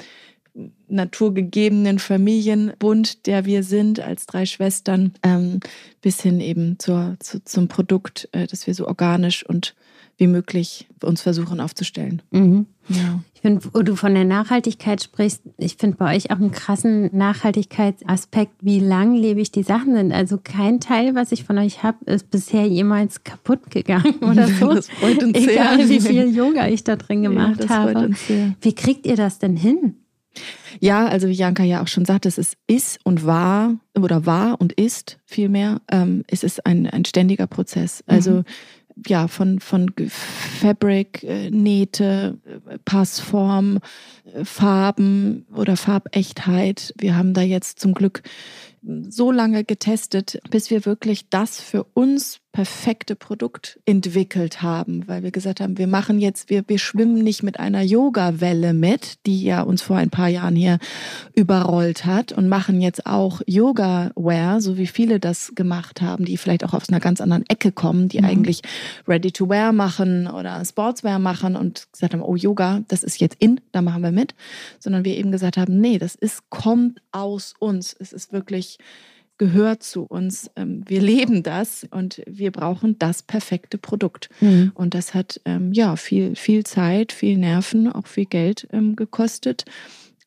[0.87, 5.59] naturgegebenen Familienbund, der wir sind als drei Schwestern, ähm,
[6.01, 9.75] bis hin eben zur, zu, zum Produkt, äh, dass wir so organisch und
[10.19, 12.21] wie möglich uns versuchen aufzustellen.
[12.31, 12.67] Mhm.
[12.89, 13.21] Ja.
[13.33, 17.09] Ich finde, wo du von der Nachhaltigkeit sprichst, ich finde bei euch auch einen krassen
[17.15, 20.11] Nachhaltigkeitsaspekt, wie langlebig die Sachen sind.
[20.11, 24.73] Also kein Teil, was ich von euch habe, ist bisher jemals kaputt gegangen oder so.
[24.73, 25.89] Das freut uns Egal, sehr.
[25.89, 28.09] wie viel Yoga ich da drin gemacht ja, habe.
[28.59, 29.95] Wie kriegt ihr das denn hin?
[30.81, 34.59] Ja, also wie Janka ja auch schon sagt, es ist, ist und war oder war
[34.59, 38.03] und ist vielmehr, ähm, es ist ein, ein ständiger Prozess.
[38.05, 38.43] Also mhm.
[39.07, 42.37] Ja, von, von Fabric, äh, Nähte,
[42.85, 43.79] Passform,
[44.33, 46.93] äh, Farben oder Farbechtheit.
[46.97, 48.23] Wir haben da jetzt zum Glück
[48.81, 55.29] so lange getestet, bis wir wirklich das für uns perfekte Produkt entwickelt haben, weil wir
[55.29, 59.61] gesagt haben, wir machen jetzt, wir, wir schwimmen nicht mit einer Yoga-Welle mit, die ja
[59.61, 60.79] uns vor ein paar Jahren hier
[61.35, 66.63] überrollt hat und machen jetzt auch Yoga-Wear, so wie viele das gemacht haben, die vielleicht
[66.63, 68.25] auch aus einer ganz anderen Ecke kommen, die mhm.
[68.25, 68.61] eigentlich
[69.07, 73.83] Ready-to-Wear machen oder Sportswear machen und gesagt haben, oh Yoga, das ist jetzt in, da
[73.83, 74.33] machen wir mit,
[74.79, 77.95] sondern wir eben gesagt haben, nee, das ist, kommt aus uns.
[77.97, 78.68] Es ist wirklich
[79.39, 80.51] gehört zu uns.
[80.55, 84.29] Ähm, wir leben das und wir brauchen das perfekte Produkt.
[84.41, 84.71] Mhm.
[84.75, 89.65] Und das hat ähm, ja viel, viel Zeit, viel Nerven, auch viel Geld ähm, gekostet.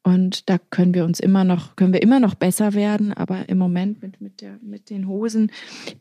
[0.02, 3.12] Und da können wir uns immer noch, können wir immer noch besser werden.
[3.12, 5.52] Aber im Moment mit, mit, der, mit den Hosen,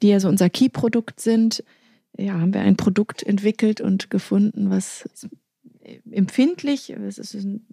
[0.01, 1.63] die ja so unser Key-Produkt sind,
[2.17, 5.07] ja, haben wir ein Produkt entwickelt und gefunden, was
[6.09, 7.65] empfindlich, es ist ein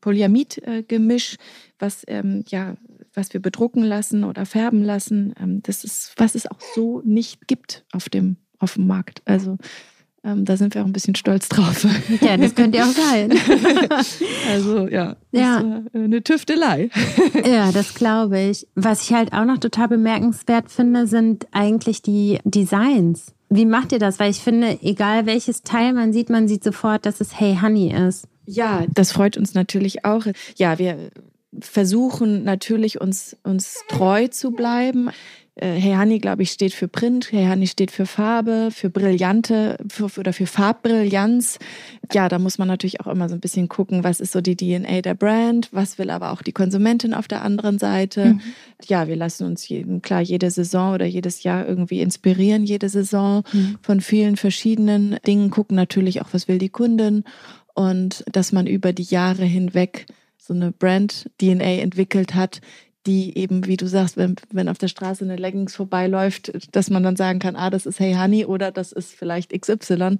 [0.00, 1.36] Polyamid-Gemisch,
[1.78, 2.76] was ähm, ja
[3.14, 5.34] was wir bedrucken lassen oder färben lassen.
[5.40, 9.22] Ähm, das ist, was es auch so nicht gibt auf dem, auf dem Markt.
[9.24, 9.58] Also
[10.24, 11.86] ähm, da sind wir auch ein bisschen stolz drauf.
[12.22, 13.30] Ja, das könnte ja auch sein.
[14.50, 15.82] also ja, ja.
[15.92, 16.90] eine Tüftelei.
[17.44, 18.66] Ja, das glaube ich.
[18.74, 23.34] Was ich halt auch noch total bemerkenswert finde, sind eigentlich die Designs.
[23.50, 24.18] Wie macht ihr das?
[24.18, 27.92] Weil ich finde, egal welches Teil man sieht, man sieht sofort, dass es Hey Honey
[27.92, 28.26] ist.
[28.46, 30.24] Ja, das freut uns natürlich auch.
[30.56, 31.10] Ja, wir
[31.60, 35.10] versuchen natürlich uns, uns treu zu bleiben.
[35.56, 37.30] Äh, Hey Honey, glaube ich, steht für Print.
[37.30, 41.58] Hey Honey steht für Farbe, für Brillante für, oder für Farbbrillanz.
[42.12, 44.56] Ja, da muss man natürlich auch immer so ein bisschen gucken, was ist so die
[44.56, 48.34] DNA der Brand, was will aber auch die Konsumentin auf der anderen Seite.
[48.34, 48.40] Mhm.
[48.86, 53.44] Ja, wir lassen uns jeden, klar jede Saison oder jedes Jahr irgendwie inspirieren, jede Saison
[53.52, 53.78] mhm.
[53.80, 57.24] von vielen verschiedenen Dingen, gucken natürlich auch, was will die Kundin
[57.74, 60.06] und dass man über die Jahre hinweg
[60.46, 62.60] so eine Brand-DNA entwickelt hat,
[63.06, 67.02] die eben, wie du sagst, wenn, wenn auf der Straße eine Leggings vorbeiläuft, dass man
[67.02, 70.18] dann sagen kann, ah, das ist Hey Honey oder das ist vielleicht XY.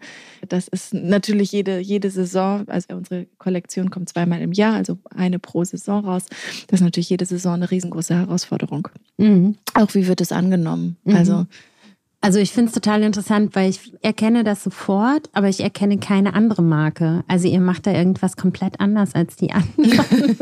[0.48, 5.38] Das ist natürlich jede, jede Saison, also unsere Kollektion kommt zweimal im Jahr, also eine
[5.38, 6.26] pro Saison raus.
[6.66, 8.88] Das ist natürlich jede Saison eine riesengroße Herausforderung.
[9.16, 9.56] Mhm.
[9.72, 10.96] Auch wie wird es angenommen?
[11.04, 11.16] Mhm.
[11.16, 11.46] Also
[12.24, 16.32] also ich finde es total interessant, weil ich erkenne das sofort, aber ich erkenne keine
[16.32, 17.22] andere Marke.
[17.28, 19.74] Also ihr macht da irgendwas komplett anders als die anderen.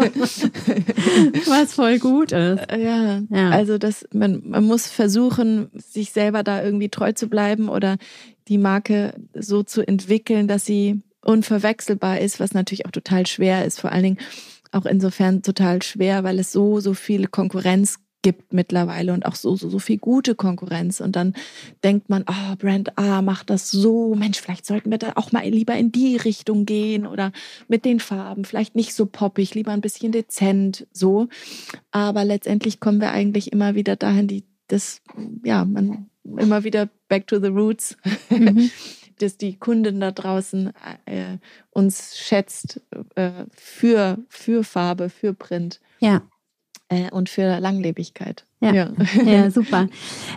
[1.47, 2.71] Was voll gut ist.
[2.71, 3.51] Äh, ja, ja.
[3.51, 7.97] also das, man, man muss versuchen, sich selber da irgendwie treu zu bleiben oder
[8.47, 13.81] die Marke so zu entwickeln, dass sie unverwechselbar ist, was natürlich auch total schwer ist.
[13.81, 14.19] Vor allen Dingen
[14.71, 19.57] auch insofern total schwer, weil es so, so viel Konkurrenz gibt mittlerweile und auch so,
[19.57, 21.01] so, so viel gute Konkurrenz.
[21.01, 21.35] Und dann
[21.83, 25.47] denkt man, oh, Brand A macht das so, Mensch, vielleicht sollten wir da auch mal
[25.47, 27.33] lieber in die Richtung gehen oder
[27.69, 31.29] mit den Farben, vielleicht nicht so poppig, lieber ein bisschen dezent, so.
[31.91, 35.03] Aber letztendlich kommen wir eigentlich immer wieder dahin, die, das,
[35.45, 37.97] ja, man immer wieder back to the roots.
[38.31, 38.71] Mhm.
[39.19, 40.73] dass die Kundin da draußen
[41.07, 41.37] äh,
[41.71, 42.81] uns schätzt
[43.15, 45.81] äh, für, für Farbe, für Print.
[46.01, 46.23] Ja
[47.13, 48.45] und für Langlebigkeit.
[48.61, 48.73] Ja.
[48.73, 48.91] ja.
[49.25, 49.89] ja, super.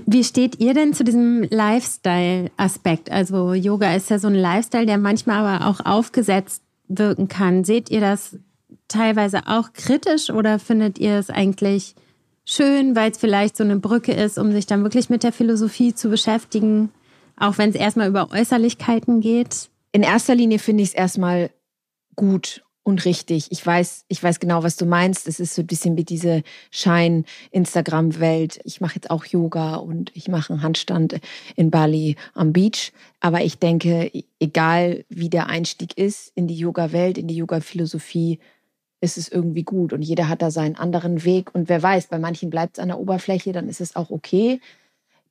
[0.05, 3.11] Wie steht ihr denn zu diesem Lifestyle-Aspekt?
[3.11, 7.63] Also Yoga ist ja so ein Lifestyle, der manchmal aber auch aufgesetzt wirken kann.
[7.63, 8.37] Seht ihr das
[8.87, 11.95] teilweise auch kritisch oder findet ihr es eigentlich
[12.45, 15.93] schön, weil es vielleicht so eine Brücke ist, um sich dann wirklich mit der Philosophie
[15.93, 16.89] zu beschäftigen,
[17.37, 19.69] auch wenn es erstmal über Äußerlichkeiten geht?
[19.91, 21.49] In erster Linie finde ich es erstmal
[22.15, 23.47] gut und richtig.
[23.49, 25.27] Ich weiß, ich weiß genau, was du meinst.
[25.27, 28.59] Es ist so ein bisschen wie diese Schein-Instagram-Welt.
[28.63, 31.19] Ich mache jetzt auch Yoga und ich mache einen Handstand
[31.55, 32.93] in Bali am Beach.
[33.21, 38.37] Aber ich denke, egal wie der Einstieg ist in die Yoga-Welt, in die Yoga-Philosophie,
[39.01, 39.91] ist es irgendwie gut.
[39.91, 41.55] Und jeder hat da seinen anderen Weg.
[41.55, 44.61] Und wer weiß, bei manchen bleibt es an der Oberfläche, dann ist es auch okay.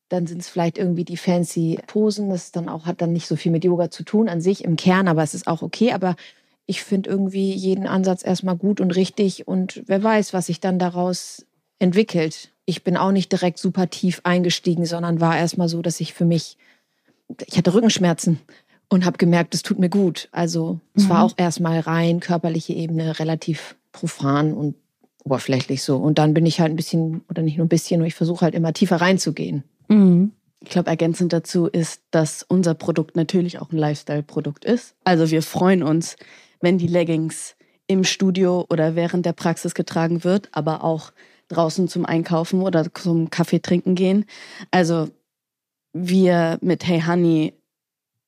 [0.08, 2.30] Dann sind es vielleicht irgendwie die fancy Posen.
[2.30, 4.74] Das dann auch, hat dann nicht so viel mit Yoga zu tun an sich im
[4.74, 5.92] Kern, aber es ist auch okay.
[5.92, 6.16] Aber
[6.66, 10.78] ich finde irgendwie jeden Ansatz erstmal gut und richtig und wer weiß, was sich dann
[10.78, 11.46] daraus
[11.78, 12.50] entwickelt.
[12.64, 16.24] Ich bin auch nicht direkt super tief eingestiegen, sondern war erstmal so, dass ich für
[16.24, 16.56] mich,
[17.46, 18.40] ich hatte Rückenschmerzen
[18.88, 20.28] und habe gemerkt, es tut mir gut.
[20.32, 21.08] Also es mhm.
[21.10, 24.76] war auch erstmal rein körperliche Ebene, relativ profan und
[25.24, 25.96] oberflächlich so.
[25.96, 28.42] Und dann bin ich halt ein bisschen, oder nicht nur ein bisschen, nur ich versuche
[28.42, 29.64] halt immer tiefer reinzugehen.
[29.88, 30.32] Mhm.
[30.60, 34.94] Ich glaube, ergänzend dazu ist, dass unser Produkt natürlich auch ein Lifestyle-Produkt ist.
[35.04, 36.16] Also wir freuen uns,
[36.64, 37.54] wenn die Leggings
[37.86, 41.12] im Studio oder während der Praxis getragen wird, aber auch
[41.48, 44.24] draußen zum Einkaufen oder zum Kaffee trinken gehen.
[44.70, 45.10] Also
[45.92, 47.54] wir mit Hey Honey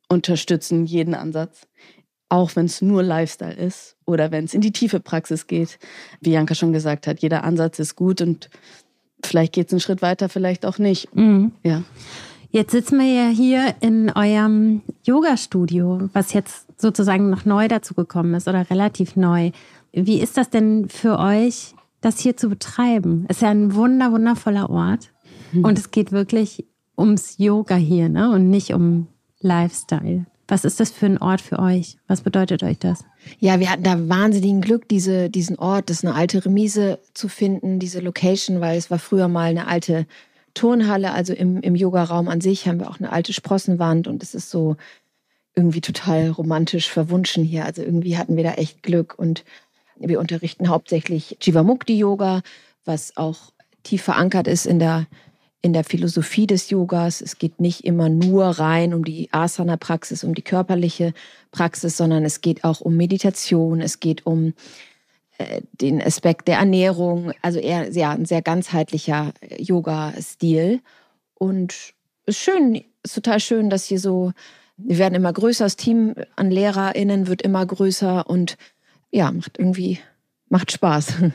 [0.09, 1.66] unterstützen jeden Ansatz,
[2.29, 5.79] auch wenn es nur Lifestyle ist oder wenn es in die tiefe Praxis geht.
[6.20, 8.51] Wie Janka schon gesagt hat, jeder Ansatz ist gut und
[9.25, 11.14] vielleicht geht es einen Schritt weiter, vielleicht auch nicht.
[11.14, 11.53] Mhm.
[11.64, 11.83] Ja.
[12.51, 18.34] Jetzt sitzen wir ja hier in eurem Yoga-Studio, was jetzt sozusagen noch neu dazu gekommen
[18.34, 19.50] ist oder relativ neu.
[19.92, 23.24] Wie ist das denn für euch, das hier zu betreiben?
[23.28, 25.12] Es ist ja ein wunder, wundervoller Ort.
[25.52, 25.64] Mhm.
[25.64, 28.30] Und es geht wirklich ums Yoga hier, ne?
[28.30, 29.06] Und nicht um
[29.40, 30.26] Lifestyle.
[30.48, 31.98] Was ist das für ein Ort für euch?
[32.06, 33.04] Was bedeutet euch das?
[33.40, 37.28] Ja, wir hatten da wahnsinnigen Glück, diese, diesen Ort, das ist eine alte Remise zu
[37.28, 40.06] finden, diese Location, weil es war früher mal eine alte
[40.54, 44.34] Turnhalle, also im, im Yoga-Raum an sich haben wir auch eine alte Sprossenwand und es
[44.34, 44.76] ist so
[45.56, 47.64] irgendwie total romantisch verwunschen hier.
[47.64, 49.44] Also irgendwie hatten wir da echt Glück und
[49.96, 52.42] wir unterrichten hauptsächlich Jivamukti-Yoga,
[52.84, 55.06] was auch tief verankert ist in der,
[55.62, 57.22] in der Philosophie des Yogas.
[57.22, 61.14] Es geht nicht immer nur rein um die Asana-Praxis, um die körperliche
[61.50, 64.52] Praxis, sondern es geht auch um Meditation, es geht um
[65.38, 70.80] äh, den Aspekt der Ernährung, also eher ja, ein sehr ganzheitlicher Yoga-Stil.
[71.34, 71.72] Und
[72.26, 74.32] es ist schön, ist total schön, dass hier so,
[74.76, 78.56] wir werden immer größer, das Team an LehrerInnen wird immer größer und
[79.10, 79.98] ja, macht irgendwie,
[80.48, 81.14] macht Spaß.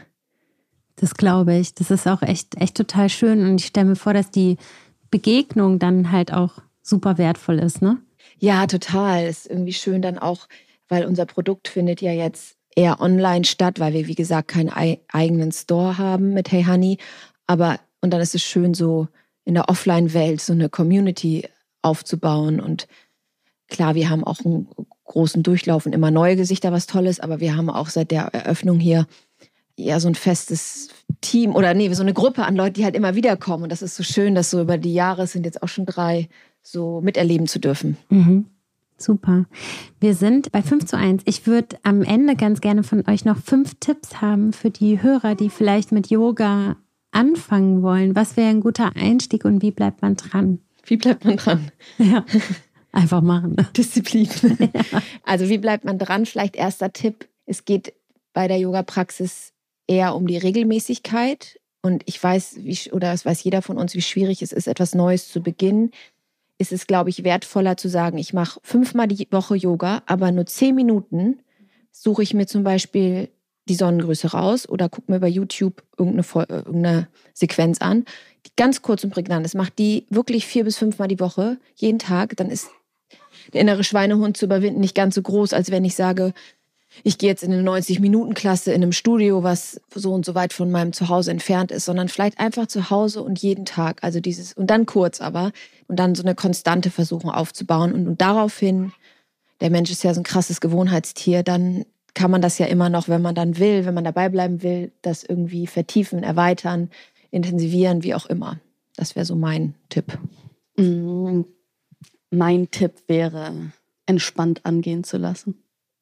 [0.98, 1.74] Das glaube ich.
[1.74, 3.44] Das ist auch echt, echt total schön.
[3.44, 4.58] Und ich stelle mir vor, dass die
[5.10, 7.98] Begegnung dann halt auch super wertvoll ist, ne?
[8.38, 9.26] Ja, total.
[9.26, 10.48] Ist irgendwie schön dann auch,
[10.90, 14.70] weil unser Produkt findet ja jetzt eher online statt, weil wir, wie gesagt, keinen
[15.12, 16.98] eigenen Store haben mit Hey Honey.
[17.48, 19.08] Aber, und dann ist es schön, so
[19.44, 21.48] in der Offline-Welt so eine Community
[21.82, 22.60] aufzubauen.
[22.60, 22.88] Und
[23.72, 24.68] klar, wir haben auch einen
[25.06, 28.26] großen Durchlauf und immer neue Gesichter, was toll ist, aber wir haben auch seit der
[28.34, 29.08] Eröffnung hier
[29.76, 30.90] ja so ein festes
[31.22, 33.64] Team oder nee, so eine Gruppe an Leuten, die halt immer wieder kommen.
[33.64, 35.86] Und das ist so schön, dass so über die Jahre, es sind jetzt auch schon
[35.86, 36.30] drei,
[36.62, 37.98] so miterleben zu dürfen.
[38.10, 38.46] Mhm.
[38.98, 39.46] Super.
[40.00, 41.24] Wir sind bei 5 zu 1.
[41.26, 45.34] Ich würde am Ende ganz gerne von euch noch fünf Tipps haben für die Hörer,
[45.34, 46.76] die vielleicht mit Yoga
[47.10, 48.16] anfangen wollen.
[48.16, 50.60] Was wäre ein guter Einstieg und wie bleibt man dran?
[50.86, 51.72] Wie bleibt man dran?
[51.98, 52.26] Ja.
[52.92, 53.56] Einfach machen.
[53.78, 54.30] Disziplin.
[54.60, 55.02] Ja.
[55.24, 56.26] Also wie bleibt man dran?
[56.26, 57.28] Vielleicht erster Tipp.
[57.46, 57.94] Es geht
[58.34, 59.54] bei der Yoga-Praxis
[59.88, 61.60] eher um die Regelmäßigkeit.
[61.82, 64.94] Und ich weiß, wie, oder es weiß jeder von uns, wie schwierig es ist, etwas
[64.94, 65.92] Neues zu beginnen
[66.62, 70.46] ist es, glaube ich, wertvoller zu sagen, ich mache fünfmal die Woche Yoga, aber nur
[70.46, 71.40] zehn Minuten
[71.92, 73.30] suche ich mir zum Beispiel
[73.68, 78.06] die Sonnengröße raus oder gucke mir bei YouTube irgendeine, äh, irgendeine Sequenz an,
[78.46, 79.56] die ganz kurz und prägnant ist.
[79.56, 82.70] Macht die wirklich vier bis fünfmal die Woche, jeden Tag, dann ist
[83.54, 86.34] der innere Schweinehund zu überwinden nicht ganz so groß, als wenn ich sage,
[87.04, 90.72] ich gehe jetzt in eine 90-Minuten-Klasse in einem Studio, was so und so weit von
[90.72, 94.04] meinem Zuhause entfernt ist, sondern vielleicht einfach zu Hause und jeden Tag.
[94.04, 95.52] Also dieses, und dann kurz aber,
[95.88, 97.94] und dann so eine konstante versuchen aufzubauen.
[97.94, 98.92] Und, und daraufhin,
[99.62, 103.08] der Mensch ist ja so ein krasses Gewohnheitstier, dann kann man das ja immer noch,
[103.08, 106.90] wenn man dann will, wenn man dabei bleiben will, das irgendwie vertiefen, erweitern,
[107.32, 108.60] intensivieren, wie auch immer.
[108.98, 110.18] Das wäre so mein Tipp.
[110.76, 111.44] Mm,
[112.32, 113.72] mein Tipp wäre,
[114.06, 115.62] entspannt angehen zu lassen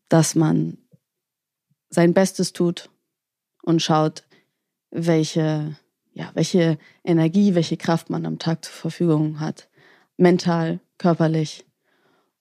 [0.10, 0.78] dass man
[1.90, 2.90] sein Bestes tut
[3.62, 4.24] und schaut,
[4.92, 5.78] welche,
[6.14, 9.70] ja, welche Energie, welche Kraft man am Tag zur Verfügung hat.
[10.18, 11.66] Mental, körperlich.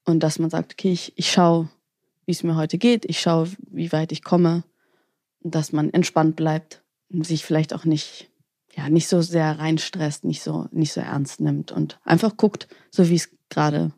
[0.05, 1.69] Und dass man sagt, okay, ich, ich schaue,
[2.25, 3.05] wie es mir heute geht.
[3.05, 4.65] Ich schaue, wie weit ich komme,
[5.41, 8.31] dass man entspannt bleibt und sich vielleicht auch nicht,
[8.75, 13.09] ja, nicht so sehr reinstresst, nicht so, nicht so ernst nimmt und einfach guckt, so
[13.09, 13.93] wie es gerade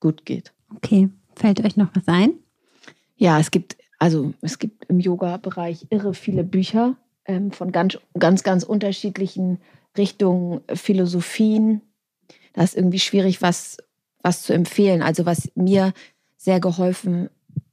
[0.00, 0.52] gut geht.
[0.76, 2.34] Okay, fällt euch noch was ein?
[3.16, 8.42] Ja, es gibt, also es gibt im Yoga-Bereich irre viele Bücher ähm, von ganz, ganz,
[8.42, 9.60] ganz unterschiedlichen
[9.96, 11.82] Richtungen, Philosophien.
[12.52, 13.78] Da ist irgendwie schwierig, was,
[14.22, 15.02] was zu empfehlen.
[15.02, 15.92] Also was mir
[16.36, 17.28] sehr geholfen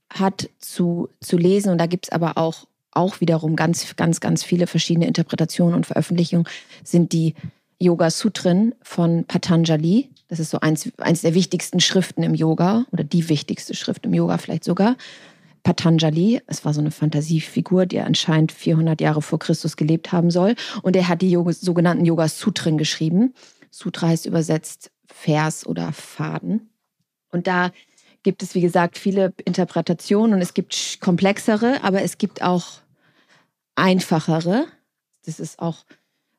[0.09, 4.43] hat zu, zu lesen, und da gibt es aber auch, auch wiederum ganz, ganz, ganz
[4.43, 6.47] viele verschiedene Interpretationen und Veröffentlichungen,
[6.83, 7.35] sind die
[7.79, 10.09] Yoga Sutren von Patanjali.
[10.27, 14.13] Das ist so eins, eins der wichtigsten Schriften im Yoga oder die wichtigste Schrift im
[14.13, 14.95] Yoga vielleicht sogar.
[15.63, 20.55] Patanjali, es war so eine Fantasiefigur, die anscheinend 400 Jahre vor Christus gelebt haben soll.
[20.83, 23.33] Und er hat die Yoga, sogenannten Yoga Sutren geschrieben.
[23.71, 26.69] Sutra heißt übersetzt Vers oder Faden.
[27.31, 27.71] Und da
[28.23, 32.65] gibt es, wie gesagt, viele Interpretationen und es gibt komplexere, aber es gibt auch
[33.75, 34.65] einfachere.
[35.25, 35.85] Das ist auch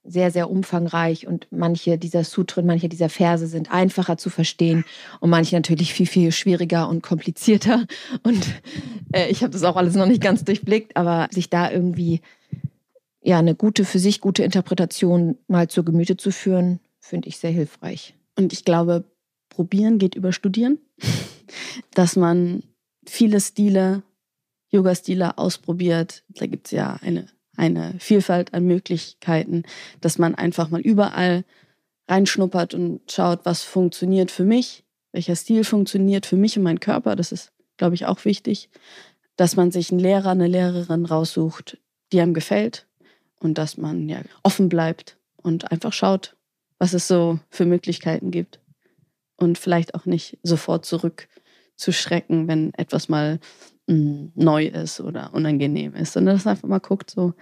[0.06, 4.84] sehr, sehr umfangreich und manche dieser Sutren, manche dieser Verse sind einfacher zu verstehen
[5.20, 7.86] und manche natürlich viel, viel schwieriger und komplizierter.
[8.22, 8.46] Und
[9.12, 12.20] äh, ich habe das auch alles noch nicht ganz durchblickt, aber sich da irgendwie
[13.22, 17.50] ja eine gute, für sich gute Interpretation mal zur Gemüte zu führen, finde ich sehr
[17.50, 18.14] hilfreich.
[18.36, 19.04] Und ich glaube,
[19.48, 20.78] probieren geht über studieren,
[21.94, 22.62] dass man
[23.06, 24.02] viele Stile,
[24.70, 26.24] Yoga-Stile ausprobiert.
[26.28, 29.64] Da gibt es ja eine eine Vielfalt an Möglichkeiten,
[30.00, 31.44] dass man einfach mal überall
[32.08, 37.16] reinschnuppert und schaut, was funktioniert für mich, welcher Stil funktioniert für mich und meinen Körper.
[37.16, 38.70] Das ist, glaube ich, auch wichtig,
[39.36, 41.78] dass man sich einen Lehrer, eine Lehrerin raussucht,
[42.12, 42.86] die einem gefällt
[43.40, 46.36] und dass man ja offen bleibt und einfach schaut,
[46.78, 48.60] was es so für Möglichkeiten gibt
[49.36, 53.38] und vielleicht auch nicht sofort zurückzuschrecken, wenn etwas mal
[53.86, 57.34] neu ist oder unangenehm ist, sondern dass einfach mal guckt, so,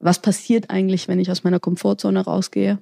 [0.00, 2.78] was passiert eigentlich, wenn ich aus meiner Komfortzone rausgehe?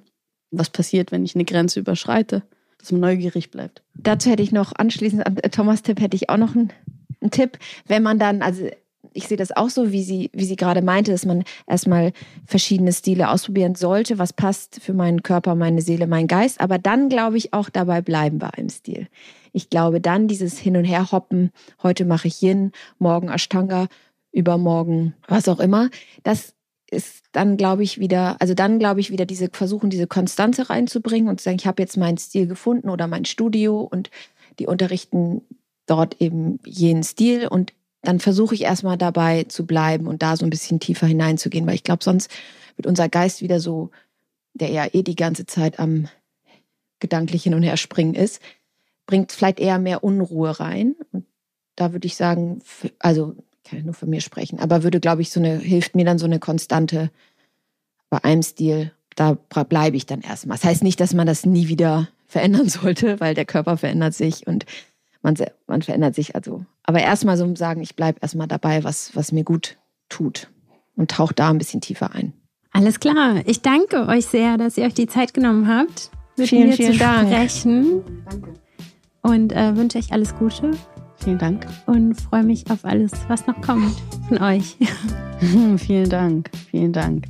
[0.51, 2.43] Was passiert, wenn ich eine Grenze überschreite?
[2.79, 3.81] Dass man neugierig bleibt.
[3.95, 6.73] Dazu hätte ich noch anschließend an Thomas Tipp hätte ich auch noch einen,
[7.21, 8.67] einen Tipp, wenn man dann, also
[9.13, 12.13] ich sehe das auch so, wie sie, wie sie gerade meinte, dass man erstmal
[12.45, 17.09] verschiedene Stile ausprobieren sollte, was passt für meinen Körper, meine Seele, meinen Geist, aber dann
[17.09, 19.07] glaube ich auch dabei bleiben bei einem Stil.
[19.53, 23.87] Ich glaube dann dieses Hin und Her hoppen, heute mache ich Yin, morgen Ashtanga,
[24.31, 25.89] übermorgen was auch immer,
[26.23, 26.53] das
[26.89, 31.29] ist dann glaube ich wieder, also dann glaube ich wieder diese versuchen diese Konstanze reinzubringen
[31.29, 34.09] und zu sagen, ich habe jetzt meinen Stil gefunden oder mein Studio und
[34.59, 35.41] die unterrichten
[35.85, 40.45] dort eben jenen Stil und dann versuche ich erstmal dabei zu bleiben und da so
[40.45, 42.29] ein bisschen tiefer hineinzugehen, weil ich glaube, sonst
[42.75, 43.91] wird unser Geist wieder so,
[44.53, 46.07] der ja eh die ganze Zeit am
[46.99, 48.41] gedanklich hin und her springen ist,
[49.05, 50.95] bringt vielleicht eher mehr Unruhe rein.
[51.11, 51.25] Und
[51.75, 52.61] da würde ich sagen,
[52.99, 56.05] also kann ich nur von mir sprechen, aber würde, glaube ich, so eine, hilft mir
[56.05, 57.11] dann so eine Konstante
[58.09, 60.57] bei einem Stil, da bleibe ich dann erstmal.
[60.57, 64.47] Das heißt nicht, dass man das nie wieder verändern sollte, weil der Körper verändert sich
[64.47, 64.65] und
[65.21, 65.35] man,
[65.67, 66.65] man verändert sich also.
[66.83, 69.77] Aber erstmal so sagen, ich bleibe erstmal dabei, was, was mir gut
[70.09, 70.49] tut
[70.95, 72.33] und tauche da ein bisschen tiefer ein.
[72.71, 73.41] Alles klar.
[73.45, 76.93] Ich danke euch sehr, dass ihr euch die Zeit genommen habt, mit vielen, mir vielen
[76.93, 77.29] zu Dank.
[77.29, 78.03] sprechen.
[78.29, 78.62] Danke.
[79.23, 80.71] Und äh, wünsche euch alles Gute.
[81.15, 81.65] Vielen Dank.
[81.85, 83.95] Und freue mich auf alles, was noch kommt
[84.27, 84.77] von euch.
[85.77, 86.49] vielen Dank.
[86.69, 87.25] Vielen Dank.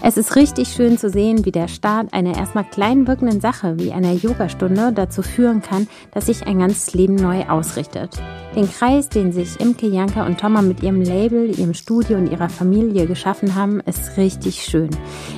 [0.00, 3.92] Es ist richtig schön zu sehen, wie der Start einer erstmal klein wirkenden Sache wie
[3.92, 8.10] einer Yogastunde dazu führen kann, dass sich ein ganzes Leben neu ausrichtet.
[8.54, 12.48] Den Kreis, den sich Imke, Janka und Thomas mit ihrem Label, ihrem Studio und ihrer
[12.48, 14.88] Familie geschaffen haben, ist richtig schön.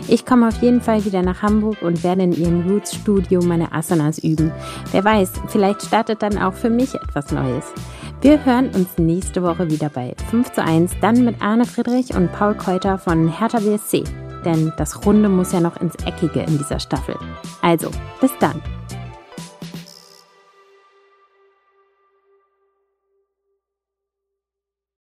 [0.09, 3.73] Ich komme auf jeden Fall wieder nach Hamburg und werde in ihrem Roots Studio meine
[3.73, 4.53] Asanas üben.
[4.93, 7.65] Wer weiß, vielleicht startet dann auch für mich etwas Neues.
[8.21, 12.31] Wir hören uns nächste Woche wieder bei 5 zu 1, dann mit Arne Friedrich und
[12.33, 14.05] Paul Keuter von Hertha BSC
[14.45, 17.17] denn das Runde muss ja noch ins Eckige in dieser Staffel.
[17.63, 18.61] Also, bis dann.